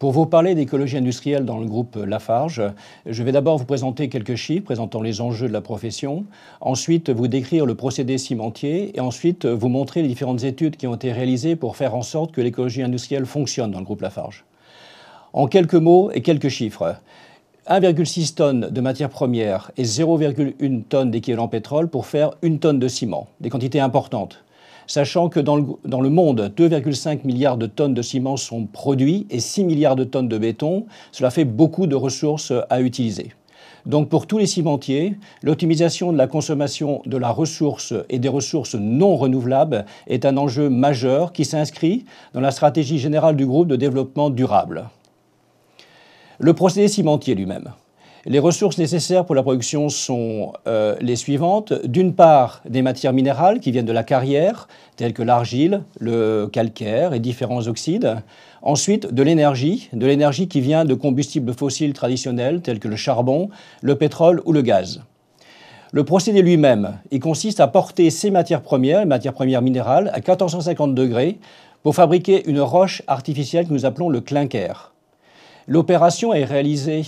[0.00, 2.62] Pour vous parler d'écologie industrielle dans le groupe Lafarge,
[3.04, 6.24] je vais d'abord vous présenter quelques chiffres présentant les enjeux de la profession,
[6.62, 10.94] ensuite vous décrire le procédé cimentier et ensuite vous montrer les différentes études qui ont
[10.94, 14.46] été réalisées pour faire en sorte que l'écologie industrielle fonctionne dans le groupe Lafarge.
[15.34, 16.96] En quelques mots et quelques chiffres,
[17.68, 22.88] 1,6 tonnes de matières premières et 0,1 tonne d'équivalent pétrole pour faire une tonne de
[22.88, 24.42] ciment, des quantités importantes
[24.90, 29.62] sachant que dans le, monde, 2,5 milliards de tonnes de ciment sont produits et 6
[29.62, 30.86] milliards de tonnes de béton.
[31.12, 33.32] Cela fait beaucoup de ressources à utiliser.
[33.86, 35.14] Donc pour tous les cimentiers,
[35.44, 40.68] l'optimisation de la consommation de la ressource et des ressources non renouvelables est un enjeu
[40.68, 44.88] majeur qui s'inscrit dans la stratégie générale du groupe de développement durable.
[46.40, 47.70] Le procédé cimentier lui-même.
[48.26, 51.72] Les ressources nécessaires pour la production sont euh, les suivantes.
[51.86, 57.14] D'une part, des matières minérales qui viennent de la carrière, telles que l'argile, le calcaire
[57.14, 58.16] et différents oxydes.
[58.60, 63.48] Ensuite, de l'énergie, de l'énergie qui vient de combustibles fossiles traditionnels, tels que le charbon,
[63.80, 65.00] le pétrole ou le gaz.
[65.92, 70.18] Le procédé lui-même, il consiste à porter ces matières premières, les matières premières minérales, à
[70.18, 71.38] 1450 degrés
[71.82, 74.92] pour fabriquer une roche artificielle que nous appelons le clinker.
[75.66, 77.04] L'opération est réalisée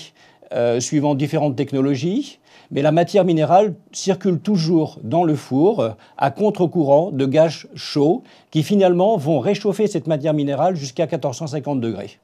[0.54, 2.38] euh, suivant différentes technologies,
[2.70, 8.62] mais la matière minérale circule toujours dans le four à contre-courant de gaz chauds qui
[8.62, 12.18] finalement vont réchauffer cette matière minérale jusqu'à 1450 degrés.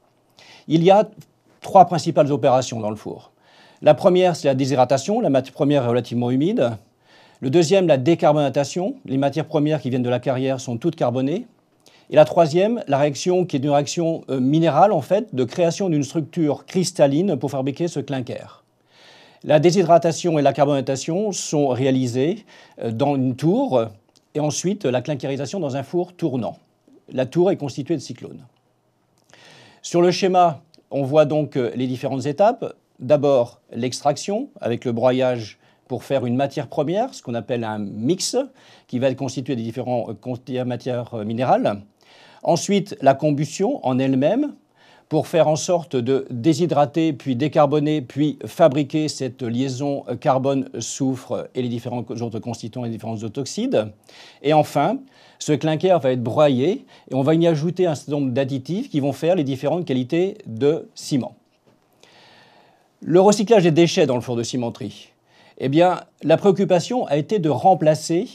[0.67, 1.09] Il y a
[1.61, 3.31] trois principales opérations dans le four.
[3.81, 6.71] La première, c'est la déshydratation, la matière première est relativement humide.
[7.41, 11.45] Le deuxième, la décarbonatation, les matières premières qui viennent de la carrière sont toutes carbonées.
[12.11, 15.89] Et la troisième, la réaction qui est une réaction euh, minérale, en fait, de création
[15.89, 18.63] d'une structure cristalline pour fabriquer ce clinker.
[19.43, 22.45] La déshydratation et la carbonatation sont réalisées
[22.81, 23.85] euh, dans une tour
[24.33, 26.57] et ensuite la clinkerisation dans un four tournant.
[27.11, 28.43] La tour est constituée de cyclones.
[29.83, 32.73] Sur le schéma, on voit donc euh, les différentes étapes.
[32.97, 38.35] D'abord, l'extraction avec le broyage pour faire une matière première, ce qu'on appelle un mix,
[38.87, 40.17] qui va être constitué de différentes
[40.65, 41.81] matières minérales.
[42.43, 44.53] Ensuite, la combustion en elle-même,
[45.09, 51.67] pour faire en sorte de déshydrater, puis décarboner, puis fabriquer cette liaison carbone-soufre et les
[51.67, 53.91] différents autres constituants et les différents autoxydes.
[54.43, 54.99] Et enfin,
[55.39, 58.99] ce clinker va être broyé et on va y ajouter un certain nombre d'additifs qui
[58.99, 61.35] vont faire les différentes qualités de ciment.
[63.01, 65.09] Le recyclage des déchets dans le four de cimenterie.
[65.57, 68.27] Eh bien, la préoccupation a été de remplacer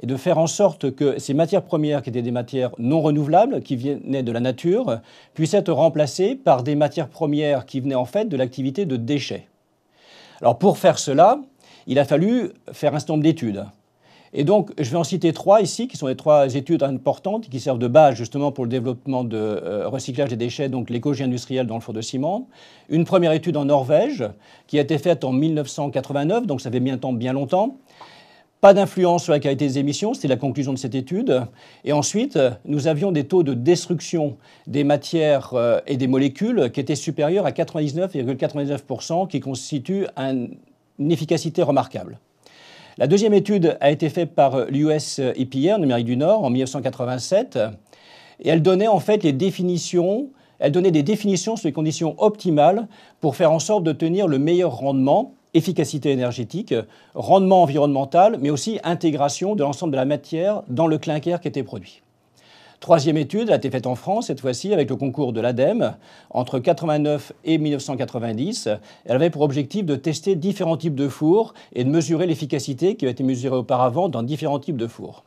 [0.00, 3.62] et de faire en sorte que ces matières premières, qui étaient des matières non renouvelables,
[3.62, 5.00] qui venaient de la nature,
[5.34, 9.48] puissent être remplacées par des matières premières qui venaient en fait de l'activité de déchets.
[10.40, 11.40] Alors pour faire cela,
[11.86, 13.64] il a fallu faire un certain nombre d'études.
[14.36, 17.60] Et donc, je vais en citer trois ici, qui sont les trois études importantes, qui
[17.60, 21.68] servent de base justement pour le développement de euh, recyclage des déchets, donc l'écologie industrielle
[21.68, 22.48] dans le four de ciment.
[22.88, 24.24] Une première étude en Norvège,
[24.66, 27.76] qui a été faite en 1989, donc ça fait bien, bien longtemps,
[28.64, 31.42] pas d'influence sur la qualité des émissions, c'était la conclusion de cette étude.
[31.84, 36.80] Et ensuite, nous avions des taux de destruction des matières euh, et des molécules qui
[36.80, 42.18] étaient supérieurs à 99,99%, qui constituent une efficacité remarquable.
[42.96, 47.58] La deuxième étude a été faite par l'US EPA en Amérique du Nord en 1987
[48.40, 52.88] et elle donnait en fait les définitions, elle donnait des définitions sur les conditions optimales
[53.20, 56.74] pour faire en sorte de tenir le meilleur rendement efficacité énergétique,
[57.14, 61.62] rendement environnemental, mais aussi intégration de l'ensemble de la matière dans le clinker qui était
[61.62, 62.02] produit.
[62.80, 65.94] Troisième étude a été faite en France, cette fois-ci avec le concours de l'ADEME,
[66.28, 68.68] entre 1989 et 1990.
[69.06, 73.06] Elle avait pour objectif de tester différents types de fours et de mesurer l'efficacité qui
[73.06, 75.24] avait été mesurée auparavant dans différents types de fours.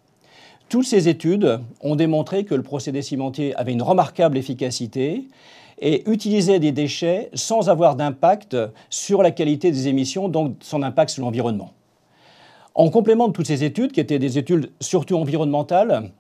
[0.70, 5.24] Toutes ces études ont démontré que le procédé cimentier avait une remarquable efficacité
[5.80, 8.58] et utiliser des déchets sans avoir d'impact
[8.90, 11.72] sur la qualité des émissions, donc son impact sur l'environnement.
[12.75, 16.12] En complément de toutes ces études, qui étaient des études surtout environnementales,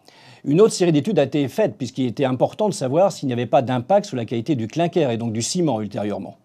[0.43, 3.45] une autre série d'études a été faite, puisqu'il était important de savoir s'il n'y avait
[3.45, 6.37] pas d'impact sur la qualité du clinker et donc du ciment ultérieurement.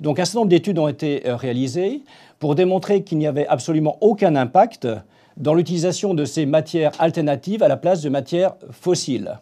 [0.00, 2.02] Donc un certain nombre d'études ont été euh, réalisées
[2.38, 4.88] pour démontrer qu'il n'y avait absolument aucun impact
[5.36, 9.38] dans l'utilisation de ces matières alternatives à la place de matières fossiles.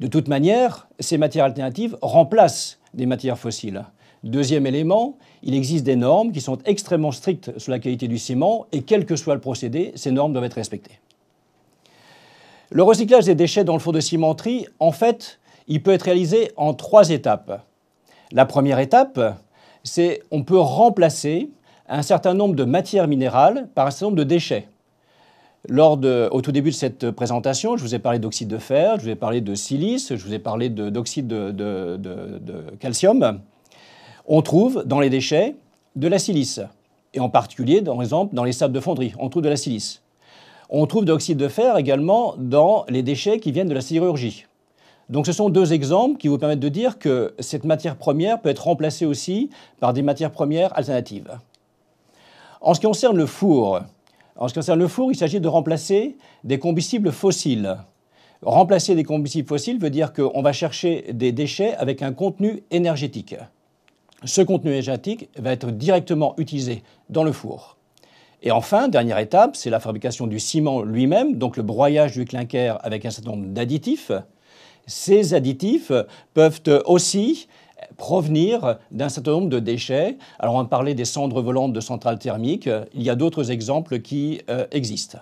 [0.00, 3.84] De toute manière, ces matières alternatives remplacent des matières fossiles.
[4.22, 8.66] Deuxième élément, il existe des normes qui sont extrêmement strictes sur la qualité du ciment
[8.72, 10.98] et quel que soit le procédé, ces normes doivent être respectées.
[12.70, 16.52] Le recyclage des déchets dans le four de cimenterie, en fait, il peut être réalisé
[16.56, 17.64] en trois étapes.
[18.30, 19.40] La première étape,
[19.84, 21.50] c'est on peut remplacer
[21.88, 24.68] un certain nombre de matières minérales par un certain nombre de déchets.
[25.66, 25.98] Lors
[26.30, 29.10] au tout début de cette présentation, je vous ai parlé d'oxyde de fer, je vous
[29.10, 33.40] ai parlé de silice, je vous ai parlé d'oxyde de, de, calcium.
[34.26, 35.56] On trouve dans les déchets
[35.96, 36.60] de la silice,
[37.12, 40.02] et en particulier, par exemple, dans les sables de fonderie, on trouve de la silice.
[40.70, 44.44] On trouve de l'oxyde de fer également dans les déchets qui viennent de la sidérurgie.
[45.08, 48.50] Donc ce sont deux exemples qui vous permettent de dire que cette matière première peut
[48.50, 49.48] être remplacée aussi
[49.80, 51.38] par des matières premières alternatives.
[52.60, 53.80] En ce qui concerne le four,
[54.38, 57.76] en ce qui concerne le four, il s'agit de remplacer des combustibles fossiles.
[58.42, 63.34] Remplacer des combustibles fossiles veut dire qu'on va chercher des déchets avec un contenu énergétique.
[64.24, 67.76] Ce contenu énergétique va être directement utilisé dans le four.
[68.42, 72.78] Et enfin, dernière étape, c'est la fabrication du ciment lui-même, donc le broyage du clinker
[72.82, 74.12] avec un certain nombre d'additifs.
[74.86, 75.90] Ces additifs
[76.34, 77.48] peuvent aussi
[77.96, 80.16] provenir d'un certain nombre de déchets.
[80.38, 84.40] Alors on parler des cendres volantes de centrales thermiques, il y a d'autres exemples qui
[84.50, 85.18] euh, existent.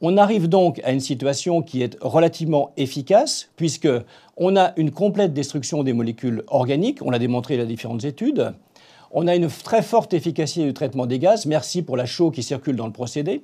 [0.00, 3.88] On arrive donc à une situation qui est relativement efficace puisque
[4.36, 8.52] on a une complète destruction des molécules organiques, on l'a démontré dans différentes études.
[9.10, 12.42] On a une très forte efficacité du traitement des gaz, merci pour la chaux qui
[12.42, 13.42] circule dans le procédé.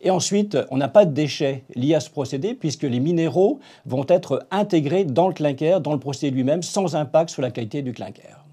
[0.00, 4.04] Et ensuite, on n'a pas de déchets liés à ce procédé puisque les minéraux vont
[4.08, 7.92] être intégrés dans le clinker, dans le procédé lui-même, sans impact sur la qualité du
[7.92, 8.45] clinker.